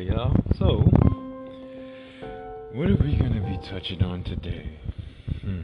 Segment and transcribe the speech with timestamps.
[0.00, 0.32] Y'all.
[0.58, 0.76] So,
[2.72, 4.78] what are we going to be touching on today?
[5.40, 5.62] Hmm.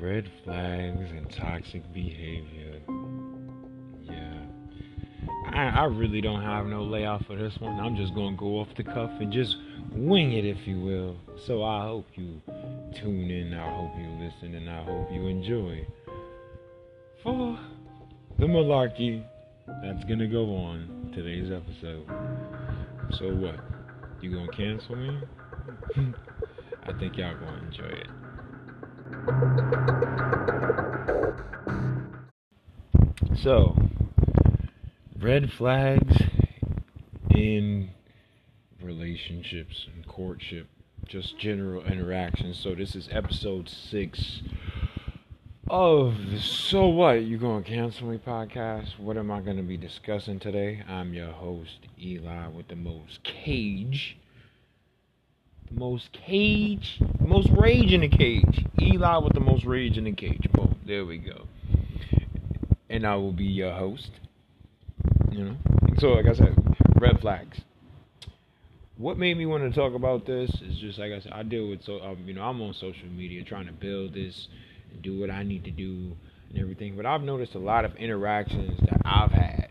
[0.00, 2.80] Red flags and toxic behavior.
[4.00, 4.40] Yeah.
[5.52, 7.78] I, I really don't have no layout for this one.
[7.78, 9.56] I'm just going to go off the cuff and just
[9.92, 11.16] wing it, if you will.
[11.46, 12.40] So, I hope you
[12.98, 13.52] tune in.
[13.52, 15.86] I hope you listen and I hope you enjoy.
[17.22, 17.58] For
[18.38, 19.24] the malarkey
[19.66, 22.06] that's gonna go on today's episode.
[23.12, 23.60] So what?
[24.20, 25.20] You gonna cancel me?
[26.82, 28.08] I think y'all gonna enjoy it.
[33.38, 33.76] So,
[35.20, 36.16] red flags
[37.30, 37.90] in
[38.82, 40.66] relationships and courtship,
[41.06, 42.58] just general interactions.
[42.58, 44.42] So this is episode six
[45.68, 48.98] of So What You Gonna Cancel Me podcast.
[48.98, 50.82] What am I gonna be discussing today?
[50.86, 54.18] I'm your host, Eli, with the most cage.
[55.68, 58.66] The most cage, the most rage in the cage.
[58.80, 60.46] Eli with the most rage in the cage.
[60.52, 61.46] Boom, there we go.
[62.90, 64.10] And I will be your host.
[65.30, 65.56] You know?
[65.98, 66.54] So, like I said,
[67.00, 67.62] red flags.
[68.98, 71.68] What made me want to talk about this is just like I said, I deal
[71.68, 74.46] with so um, you know I'm on social media trying to build this
[74.98, 76.12] do what I need to do
[76.50, 76.96] and everything.
[76.96, 79.68] But I've noticed a lot of interactions that I've had.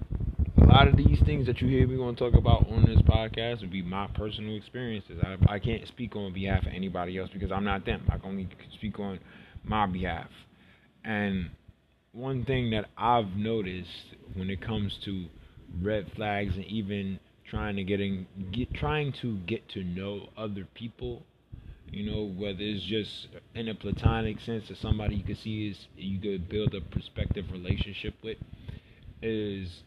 [0.62, 3.02] A lot of these things that you hear me going to talk about on this
[3.02, 5.20] podcast would be my personal experiences.
[5.22, 8.04] I, I can't speak on behalf of anybody else because I'm not them.
[8.10, 9.20] I can only speak on
[9.64, 10.30] my behalf.
[11.04, 11.50] And
[12.12, 15.26] one thing that I've noticed when it comes to
[15.82, 21.24] red flags and even trying to getting get trying to get to know other people
[21.92, 25.88] you know, whether it's just in a platonic sense or somebody you could see is
[25.96, 28.38] you could build a prospective relationship with,
[29.22, 29.84] is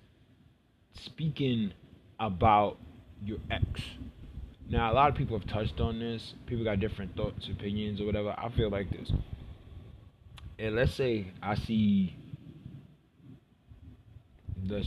[0.95, 1.73] speaking
[2.21, 2.79] about
[3.25, 3.81] your ex.
[4.69, 6.35] Now, a lot of people have touched on this.
[6.47, 8.35] People got different thoughts, opinions, or whatever.
[8.37, 9.13] I feel like this.
[10.59, 12.17] And let's say I see
[14.57, 14.87] this.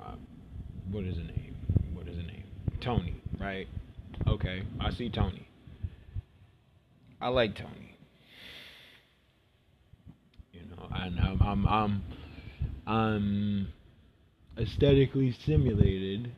[0.00, 0.14] Uh,
[0.90, 1.56] what is the name?
[1.94, 2.44] What is the name?
[2.80, 3.66] Tony, right?
[4.26, 5.45] Okay, I see Tony
[7.20, 7.96] I like Tony.
[10.52, 12.02] You know, and I'm I'm I'm,
[12.86, 13.68] I'm
[14.58, 16.32] aesthetically stimulated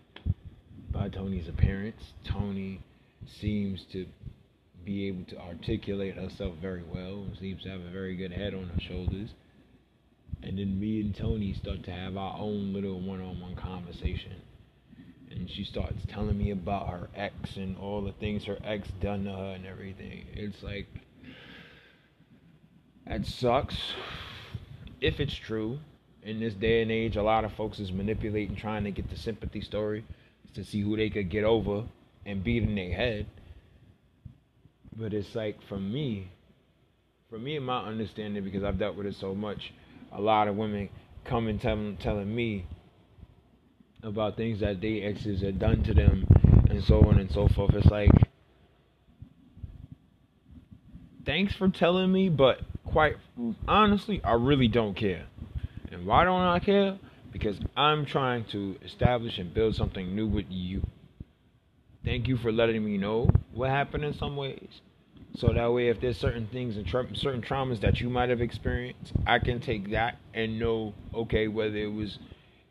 [0.92, 2.02] by Tony's appearance.
[2.24, 2.80] Tony
[3.40, 4.06] seems to
[4.84, 7.26] be able to articulate herself very well.
[7.40, 9.30] Seems to have a very good head on her shoulders.
[10.42, 14.40] And then me and Tony start to have our own little one-on-one conversation
[15.30, 19.24] and she starts telling me about her ex and all the things her ex done
[19.24, 20.26] to her and everything.
[20.32, 20.86] It's like
[23.06, 23.76] that sucks.
[25.00, 25.78] If it's true,
[26.22, 29.16] in this day and age, a lot of folks is manipulating, trying to get the
[29.16, 30.04] sympathy story
[30.54, 31.84] to see who they could get over
[32.26, 33.26] and beat in their head.
[34.96, 36.28] But it's like for me,
[37.30, 39.72] for me and my understanding, because I've dealt with it so much,
[40.12, 40.88] a lot of women
[41.24, 42.66] come and tell, telling me
[44.02, 46.26] about things that they exes had done to them
[46.70, 47.74] and so on and so forth.
[47.74, 48.10] It's like,
[51.24, 53.16] thanks for telling me, but quite
[53.66, 55.26] honestly, I really don't care.
[55.90, 56.98] And why don't I care?
[57.32, 60.82] Because I'm trying to establish and build something new with you.
[62.04, 64.80] Thank you for letting me know what happened in some ways.
[65.36, 68.40] So that way, if there's certain things and tra- certain traumas that you might have
[68.40, 72.18] experienced, I can take that and know, okay, whether it was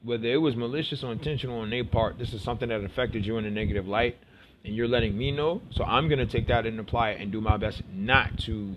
[0.04, 3.38] whether it was malicious or intentional on their part, this is something that affected you
[3.38, 4.18] in a negative light,
[4.64, 5.62] and you're letting me know.
[5.72, 8.76] So I'm gonna take that and apply it and do my best not to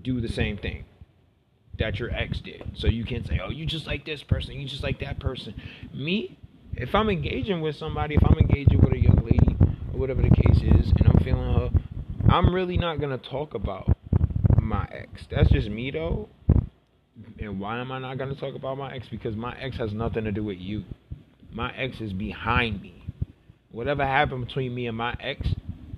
[0.00, 0.84] do the same thing
[1.78, 2.62] that your ex did.
[2.74, 5.54] So you can't say, "Oh, you just like this person, you just like that person."
[5.92, 6.36] Me,
[6.76, 9.56] if I'm engaging with somebody, if I'm engaging with a young lady
[9.92, 11.70] or whatever the case is, and I'm feeling her,
[12.28, 13.96] I'm really not gonna talk about
[14.60, 15.26] my ex.
[15.26, 16.28] That's just me though.
[17.44, 19.06] And why am I not going to talk about my ex?
[19.08, 20.84] Because my ex has nothing to do with you.
[21.52, 23.04] My ex is behind me.
[23.70, 25.46] Whatever happened between me and my ex,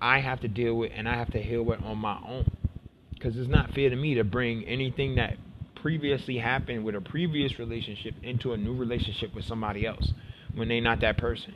[0.00, 2.50] I have to deal with and I have to heal with on my own.
[3.14, 5.36] Because it's not fair to me to bring anything that
[5.74, 10.12] previously happened with a previous relationship into a new relationship with somebody else
[10.54, 11.54] when they're not that person.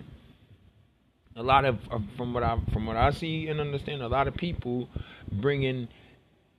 [1.37, 1.79] A lot of
[2.17, 4.89] from what I from what I see and understand, a lot of people
[5.33, 5.89] bring in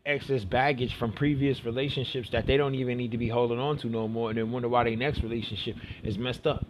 [0.05, 3.87] excess baggage from previous relationships that they don't even need to be holding on to
[3.87, 6.65] no more and then wonder why their next relationship is messed up.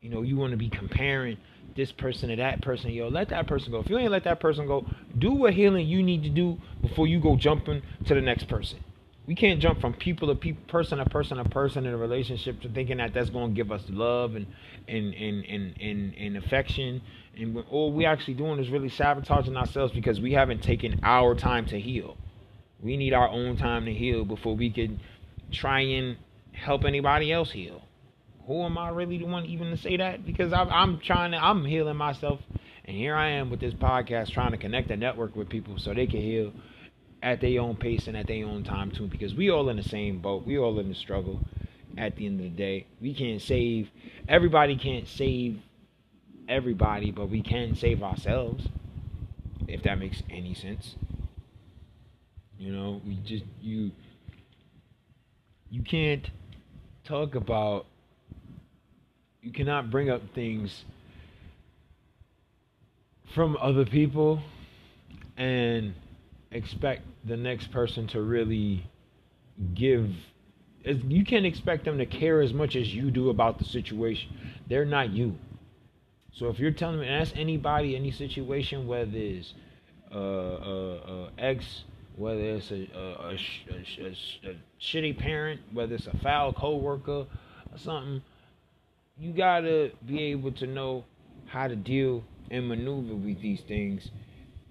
[0.00, 1.38] You know, you want to be comparing
[1.76, 2.90] this person to that person.
[2.90, 3.80] Yo, let that person go.
[3.80, 4.86] If you ain't let that person go,
[5.18, 8.83] do what healing you need to do before you go jumping to the next person.
[9.26, 12.60] We can't jump from people to people, person to person to person in a relationship
[12.60, 14.46] to thinking that that's going to give us love and
[14.86, 17.00] and and and and, and affection.
[17.36, 21.66] And all we actually doing is really sabotaging ourselves because we haven't taken our time
[21.66, 22.16] to heal.
[22.82, 25.00] We need our own time to heal before we can
[25.50, 26.18] try and
[26.52, 27.82] help anybody else heal.
[28.46, 30.26] Who am I really the one even to say that?
[30.26, 32.40] Because I'm, I'm trying to, I'm healing myself,
[32.84, 35.94] and here I am with this podcast trying to connect a network with people so
[35.94, 36.52] they can heal
[37.24, 39.06] at their own pace and at their own time too.
[39.06, 40.46] Because we all in the same boat.
[40.46, 41.40] We all in the struggle.
[41.96, 43.90] At the end of the day, we can't save
[44.28, 44.76] everybody.
[44.76, 45.60] Can't save
[46.48, 48.66] everybody, but we can save ourselves.
[49.66, 50.96] If that makes any sense.
[52.58, 53.90] You know, we just you
[55.70, 56.30] you can't
[57.04, 57.86] talk about
[59.40, 60.84] you cannot bring up things
[63.34, 64.42] from other people
[65.36, 65.94] and
[66.54, 68.86] expect the next person to really
[69.74, 70.10] give
[70.84, 74.28] you can't expect them to care as much as you do about the situation.
[74.68, 75.36] They're not you.
[76.32, 79.54] So if you're telling me ask anybody any situation whether it's
[80.12, 81.84] uh, uh, uh, ex
[82.16, 87.26] whether it's a, a, a, a, shitty parent, whether it's a foul coworker
[87.72, 88.22] or something,
[89.18, 91.04] you gotta be able to know
[91.46, 94.10] how to deal and maneuver with these things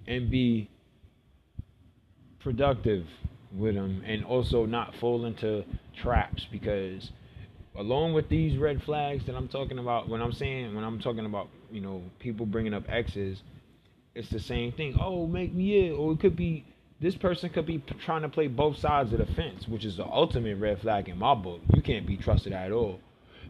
[0.06, 0.70] and be
[2.44, 3.06] productive
[3.52, 5.64] with them and also not fall into
[5.96, 7.10] traps because
[7.76, 11.26] along with these red flags that I'm talking about when I'm saying when I'm talking
[11.26, 13.42] about you know people bringing up exes
[14.14, 16.64] it's the same thing oh make me yeah or it could be
[17.00, 20.06] this person could be trying to play both sides of the fence, which is the
[20.06, 21.60] ultimate red flag in my book.
[21.74, 23.00] You can't be trusted at all.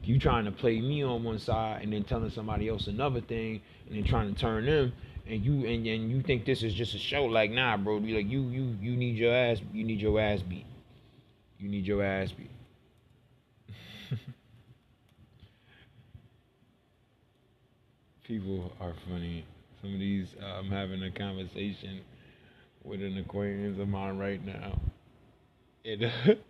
[0.02, 3.62] You trying to play me on one side and then telling somebody else another thing
[3.86, 4.92] and then trying to turn them
[5.26, 8.00] and you and, and you think this is just a show, like nah, bro.
[8.00, 10.66] Be like you you you need your ass you need your ass beat.
[11.58, 12.50] You need your ass beat.
[18.24, 19.44] People are funny.
[19.82, 22.00] Some of these, uh, I'm having a conversation
[22.84, 24.78] with an acquaintance of mine right now.
[25.84, 26.00] It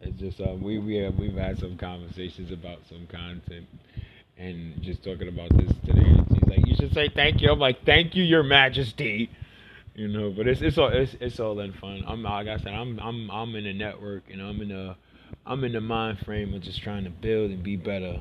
[0.00, 3.66] it's just uh, we we have we've had some conversations about some content
[4.38, 6.21] and just talking about this today.
[6.52, 9.30] Like, "You should say thank you." I'm like, "Thank you, Your Majesty."
[9.94, 12.04] You know, but it's it's all it's it's all in fun.
[12.06, 14.96] I'm like I said, I'm I'm I'm in a network and I'm in a
[15.46, 18.20] I'm in the mind frame of just trying to build and be better.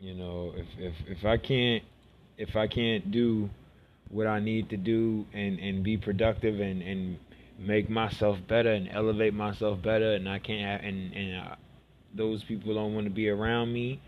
[0.00, 1.84] You know, if if if I can't
[2.38, 3.50] if I can't do
[4.08, 7.18] what I need to do and and be productive and and
[7.58, 11.54] make myself better and elevate myself better and I can't have and and uh,
[12.14, 14.00] those people don't want to be around me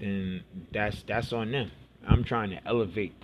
[0.00, 0.42] then
[0.72, 1.70] that's that's on them
[2.06, 3.14] I'm trying to elevate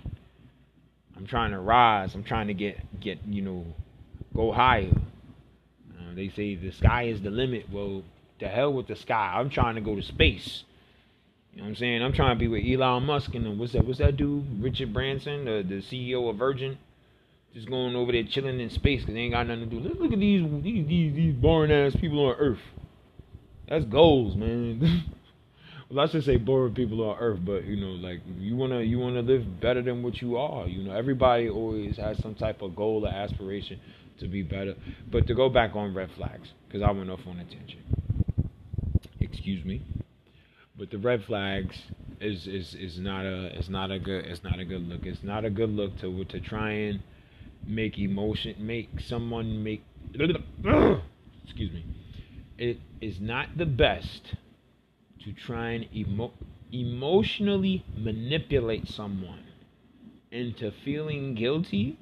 [1.15, 3.65] I'm trying to rise I'm trying to get get you know
[4.35, 8.03] go higher uh, they say the sky is the limit well
[8.39, 10.63] the hell with the sky I'm trying to go to space
[11.57, 12.03] you know what I'm saying?
[12.03, 13.83] I'm trying to be with Elon Musk and what's that?
[13.83, 14.61] What's that dude?
[14.61, 16.77] Richard Branson, the, the CEO of Virgin,
[17.51, 19.79] just going over there chilling in space because they ain't got nothing to do.
[19.79, 22.59] Look, look at these these these, these boring ass people on Earth.
[23.67, 25.05] That's goals, man.
[25.89, 28.99] well, I should say boring people on Earth, but you know, like you wanna you
[28.99, 30.67] wanna live better than what you are.
[30.67, 33.79] You know, everybody always has some type of goal or aspiration
[34.19, 34.75] to be better.
[35.09, 37.83] But to go back on red flags, because I went off on attention.
[39.21, 39.81] Excuse me.
[40.77, 41.77] But the red flags
[42.19, 45.05] is is is not a it's not a good it's not a good look.
[45.05, 46.99] It's not a good look to to try and
[47.65, 51.85] make emotion make someone make excuse me.
[52.57, 54.33] It is not the best
[55.27, 56.33] to try and emo-
[56.73, 59.43] emotionally manipulate someone
[60.31, 61.99] into feeling guilty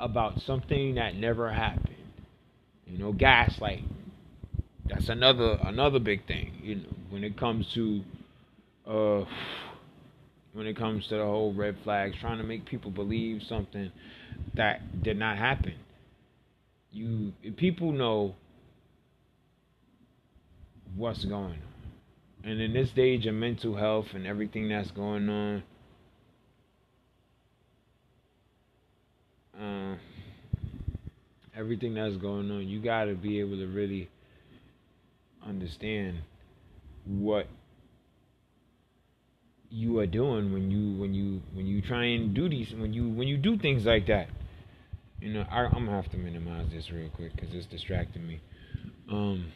[0.00, 1.96] about something that never happened.
[2.86, 3.84] You know, gaslight
[4.90, 6.52] that's another another big thing.
[6.62, 8.02] You know, when it comes to
[8.86, 9.24] uh,
[10.52, 13.92] when it comes to the whole red flags, trying to make people believe something
[14.54, 15.74] that did not happen.
[16.90, 18.34] You people know
[20.96, 21.69] what's going on.
[22.42, 25.62] And in this stage of mental health and everything that's going on,
[29.60, 29.96] uh,
[31.54, 34.08] everything that's going on, you got to be able to really
[35.46, 36.18] understand
[37.04, 37.46] what
[39.70, 43.08] you are doing when you when you when you try and do these when you
[43.08, 44.28] when you do things like that.
[45.20, 48.40] You know I, am gonna have to minimize this real quick because it's distracting me.
[49.10, 49.52] Um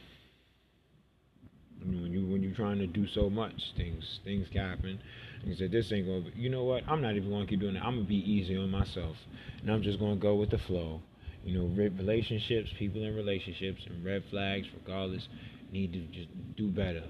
[1.83, 4.99] when you when you're trying to do so much things things happen
[5.41, 7.61] and you said this ain't gonna be you know what i'm not even gonna keep
[7.61, 9.17] doing it i'm gonna be easy on myself
[9.61, 11.01] and i'm just gonna go with the flow
[11.45, 15.29] You know, relationships, people in relationships, and red flags, regardless,
[15.73, 17.05] need to just do better.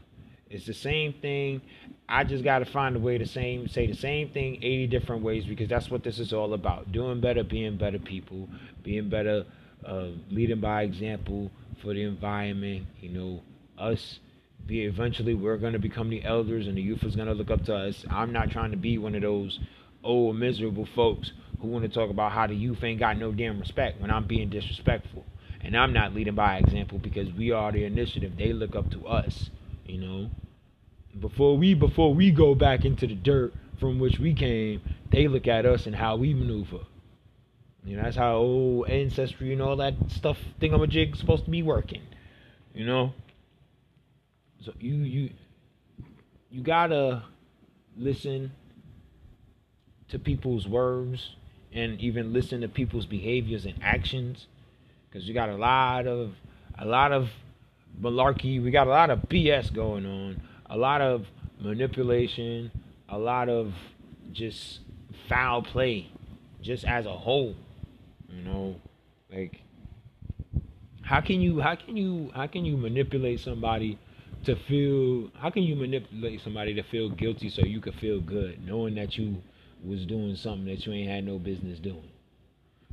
[0.50, 1.60] It's the same thing.
[2.08, 5.22] I just got to find a way to same say the same thing 80 different
[5.22, 6.92] ways because that's what this is all about.
[6.92, 8.48] Doing better, being better people,
[8.82, 9.44] being better,
[9.86, 12.86] uh, leading by example for the environment.
[13.00, 13.42] You know,
[13.78, 14.18] us.
[14.66, 17.50] Be eventually we're going to become the elders and the youth is going to look
[17.50, 18.04] up to us.
[18.10, 19.60] I'm not trying to be one of those
[20.02, 23.60] old miserable folks who want to talk about how the youth ain't got no damn
[23.60, 25.24] respect when I'm being disrespectful.
[25.60, 28.36] And I'm not leading by example because we are the initiative.
[28.36, 29.50] They look up to us,
[29.86, 30.30] you know.
[31.18, 35.46] Before we before we go back into the dirt from which we came, they look
[35.46, 36.80] at us and how we maneuver.
[37.84, 42.02] You know, that's how old ancestry and all that stuff thingamajig supposed to be working.
[42.74, 43.12] You know?
[44.64, 45.30] So you you
[46.50, 47.22] you gotta
[47.96, 48.52] listen
[50.08, 51.36] to people's words
[51.72, 54.46] and even listen to people's behaviors and actions.
[55.08, 56.34] Because you got a lot of
[56.78, 57.28] a lot of
[58.00, 58.62] malarkey.
[58.62, 60.42] We got a lot of bs going on.
[60.70, 61.26] A lot of
[61.60, 62.70] manipulation.
[63.08, 63.74] A lot of
[64.32, 64.80] just
[65.28, 66.10] foul play
[66.62, 67.54] just as a whole
[68.34, 68.76] you know?
[69.32, 69.62] Like
[71.02, 73.98] how can you how can you how can you manipulate somebody
[74.46, 78.64] to feel how can you manipulate somebody to feel guilty so you could feel good
[78.66, 79.42] knowing that you
[79.84, 82.10] was doing something that you ain't had no business doing.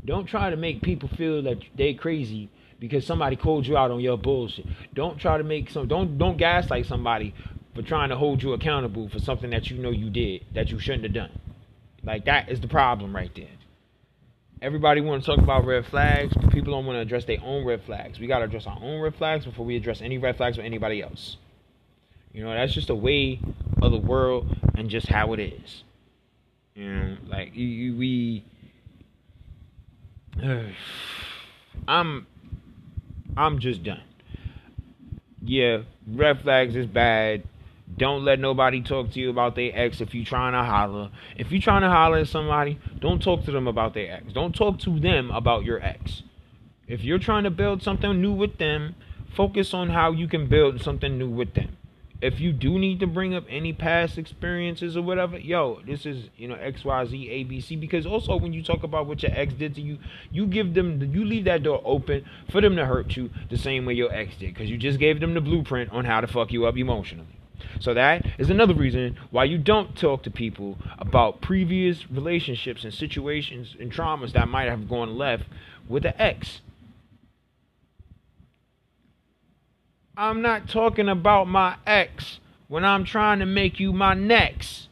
[0.03, 3.99] Don't try to make people feel that they crazy because somebody called you out on
[3.99, 4.65] your bullshit.
[4.93, 7.33] Don't try to make some don't don't gaslight somebody
[7.75, 10.79] for trying to hold you accountable for something that you know you did that you
[10.79, 11.31] shouldn't have done.
[12.03, 13.47] Like that is the problem right there.
[14.61, 17.65] Everybody want to talk about red flags, but people don't want to address their own
[17.65, 18.19] red flags.
[18.19, 20.67] We got to address our own red flags before we address any red flags with
[20.67, 21.37] anybody else.
[22.33, 23.39] You know, that's just a way
[23.81, 25.83] of the world and just how it is.
[26.75, 28.45] You know, like we.
[30.41, 30.63] Uh,
[31.87, 32.27] I'm.
[33.35, 34.03] I'm just done.
[35.43, 37.43] Yeah, red flags is bad.
[37.97, 41.11] Don't let nobody talk to you about their ex if you're trying to holler.
[41.37, 44.31] If you're trying to holler at somebody, don't talk to them about their ex.
[44.31, 46.23] Don't talk to them about your ex.
[46.87, 48.95] If you're trying to build something new with them,
[49.35, 51.77] focus on how you can build something new with them
[52.21, 56.29] if you do need to bring up any past experiences or whatever, yo, this is
[56.37, 57.75] you know X Y Z A B C.
[57.75, 59.97] Because also when you talk about what your ex did to you,
[60.31, 63.85] you give them you leave that door open for them to hurt you the same
[63.85, 66.51] way your ex did, because you just gave them the blueprint on how to fuck
[66.51, 67.39] you up emotionally.
[67.79, 72.93] So that is another reason why you don't talk to people about previous relationships and
[72.93, 75.45] situations and traumas that might have gone left
[75.87, 76.61] with the ex
[80.15, 84.89] I'm not talking about my ex when I'm trying to make you my next.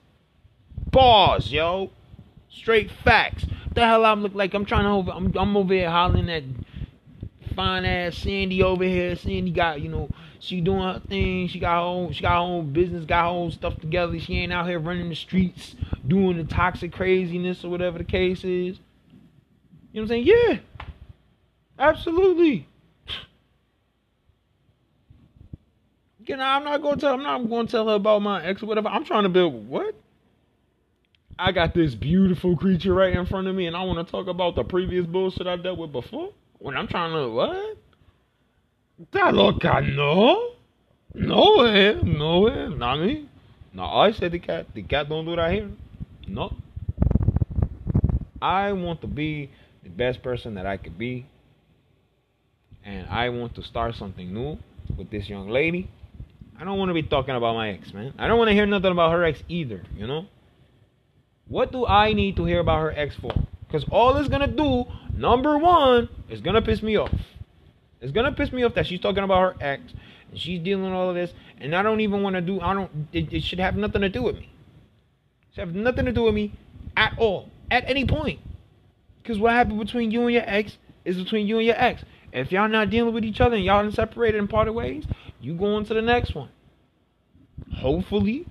[0.92, 1.92] Bars, yo.
[2.50, 3.46] Straight facts.
[3.74, 4.54] The hell I look like?
[4.54, 5.12] I'm trying to over.
[5.12, 6.44] I'm, I'm over here hollering at
[7.56, 9.16] fine ass Sandy over here.
[9.16, 10.10] Sandy got you know
[10.40, 11.48] she doing her thing.
[11.48, 12.14] She got her own.
[12.14, 13.06] She got her own business.
[13.06, 14.18] Got her own stuff together.
[14.20, 15.76] She ain't out here running the streets
[16.08, 18.80] doing the toxic craziness or whatever the case is.
[19.92, 20.28] You know what I'm saying?
[20.28, 20.60] Yeah.
[21.78, 22.69] Absolutely.
[26.30, 27.16] You know, I'm not gonna tell.
[27.16, 28.88] I'm not gonna tell her about my ex or whatever.
[28.88, 29.96] I'm trying to build what?
[31.40, 34.28] I got this beautiful creature right in front of me, and I want to talk
[34.28, 36.32] about the previous bullshit I dealt with before.
[36.60, 37.78] When I'm trying to what?
[39.10, 40.52] That loca no,
[41.16, 43.28] no way, no way, not me.
[43.74, 44.68] No, I said the cat.
[44.76, 45.72] The cat don't do that here.
[46.28, 46.56] No.
[48.40, 49.50] I want to be
[49.82, 51.26] the best person that I could be,
[52.86, 54.60] and I want to start something new
[54.96, 55.90] with this young lady
[56.60, 58.14] I don't want to be talking about my ex, man.
[58.18, 60.26] I don't want to hear nothing about her ex either, you know?
[61.48, 63.32] What do I need to hear about her ex for?
[63.66, 64.86] Because all it's going to do,
[65.16, 67.14] number one, is going to piss me off.
[68.02, 69.94] It's going to piss me off that she's talking about her ex
[70.32, 71.32] and she's dealing with all of this.
[71.60, 74.10] And I don't even want to do, I don't, it, it should have nothing to
[74.10, 74.52] do with me.
[75.50, 76.52] It should have nothing to do with me
[76.98, 78.40] at all, at any point.
[79.22, 82.04] Because what happened between you and your ex is between you and your ex.
[82.34, 85.06] If y'all not dealing with each other and y'all separated and parted ways,
[85.42, 86.50] you go on to the next one.
[87.76, 88.46] Hopefully,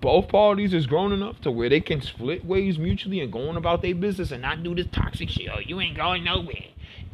[0.00, 3.56] both parties is grown enough to where they can split ways mutually and go on
[3.56, 5.48] about their business and not do this toxic shit.
[5.54, 6.66] Oh, you ain't going nowhere.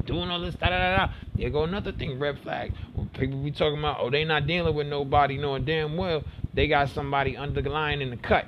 [0.05, 1.13] Doing all this da da da da.
[1.35, 2.73] There go another thing, red flag.
[2.95, 6.23] When people be talking about, oh, they not dealing with nobody, knowing damn well
[6.53, 8.47] they got somebody under the line in the cut.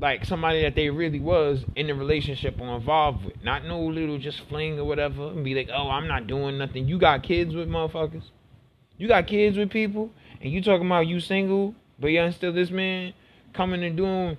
[0.00, 3.42] Like somebody that they really was in the relationship or involved with.
[3.42, 5.28] Not no little just fling or whatever.
[5.28, 6.86] And be like, oh, I'm not doing nothing.
[6.88, 8.22] You got kids with motherfuckers.
[8.98, 12.70] You got kids with people, and you talking about you single, but y'all still this
[12.70, 13.14] man
[13.54, 14.36] coming and doing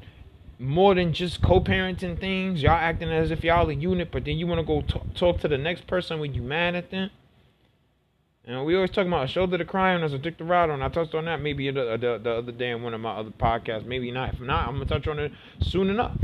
[0.60, 2.62] more than just co-parenting things.
[2.62, 5.40] Y'all acting as if y'all a unit, but then you want to go talk, talk
[5.40, 7.10] to the next person when you mad at them.
[8.46, 10.70] And we always talking about a shoulder to cry on as a dick to ride
[10.70, 10.82] on.
[10.82, 13.30] I touched on that maybe the, the, the other day in one of my other
[13.30, 13.86] podcasts.
[13.86, 14.34] Maybe not.
[14.34, 16.18] If not, I'm gonna touch on it soon enough.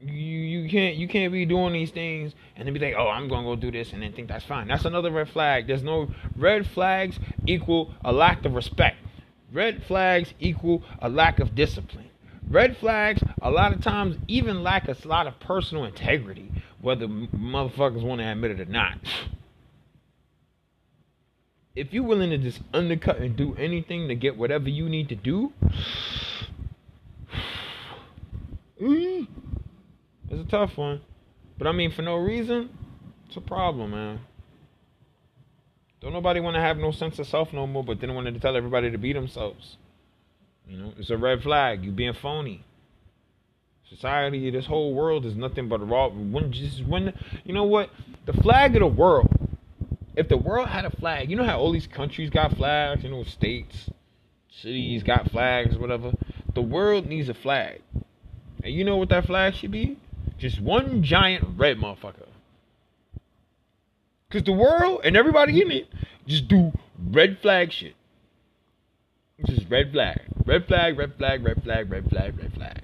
[0.00, 3.28] You you can't you can't be doing these things and then be like, oh, I'm
[3.28, 4.68] gonna go do this and then think that's fine.
[4.68, 5.66] That's another red flag.
[5.66, 8.98] There's no red flags equal a lack of respect.
[9.52, 12.10] Red flags equal a lack of discipline.
[12.48, 16.50] Red flags, a lot of times, even lack a lot of personal integrity,
[16.80, 18.98] whether motherfuckers want to admit it or not.
[21.74, 25.14] If you're willing to just undercut and do anything to get whatever you need to
[25.14, 25.52] do,
[28.80, 29.26] mm,
[30.30, 31.00] it's a tough one.
[31.56, 32.70] But I mean, for no reason,
[33.26, 34.20] it's a problem, man.
[36.00, 38.40] Don't nobody want to have no sense of self no more, but then wanted to
[38.40, 39.76] tell everybody to be themselves.
[40.68, 41.84] You know, it's a red flag.
[41.84, 42.64] You being phony.
[43.88, 46.08] Society, this whole world is nothing but raw.
[46.08, 47.90] When just when you know what,
[48.26, 49.28] the flag of the world.
[50.14, 53.10] If the world had a flag, you know how all these countries got flags, you
[53.10, 53.88] know, states,
[54.50, 56.12] cities got flags, whatever.
[56.54, 57.82] The world needs a flag,
[58.64, 59.96] and you know what that flag should be?
[60.38, 62.26] Just one giant red motherfucker.
[64.30, 65.88] Cause the world and everybody in it
[66.26, 66.72] just do
[67.10, 67.94] red flag shit.
[69.46, 70.20] Just red flag.
[70.44, 72.82] Red flag, red flag, red flag, red flag, red flag.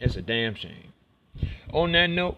[0.00, 0.92] It's a damn shame.
[1.72, 2.36] On that note,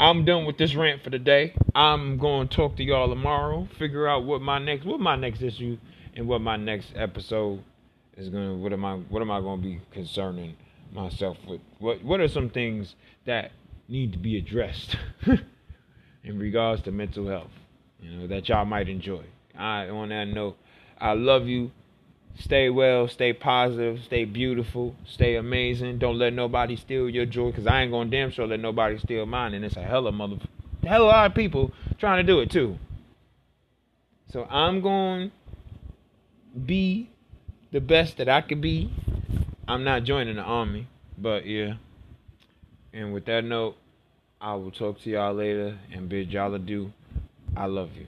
[0.00, 1.54] I'm done with this rant for the day.
[1.74, 3.68] I'm going to talk to y'all tomorrow.
[3.78, 5.78] Figure out what my next what my next issue
[6.16, 7.62] and what my next episode
[8.16, 10.56] is gonna what am I what am I gonna be concerning
[10.92, 11.60] myself with?
[11.78, 12.94] What what are some things
[13.26, 13.52] that
[13.90, 14.96] need to be addressed
[16.24, 17.50] in regards to mental health?
[18.02, 19.22] you know, that y'all might enjoy.
[19.56, 20.56] I on that note,
[20.98, 21.70] I love you.
[22.38, 25.98] Stay well, stay positive, stay beautiful, stay amazing.
[25.98, 29.26] Don't let nobody steal your joy, cause I ain't gonna damn sure let nobody steal
[29.26, 29.52] mine.
[29.52, 30.36] And it's a hell of mother,
[30.82, 32.78] hell of a lot of people trying to do it too.
[34.32, 35.32] So I'm going
[36.64, 37.10] be
[37.72, 38.92] the best that I could be.
[39.68, 40.86] I'm not joining the army,
[41.18, 41.74] but yeah.
[42.92, 43.76] And with that note,
[44.40, 46.90] I will talk to y'all later and bid y'all adieu.
[47.56, 48.06] I love you.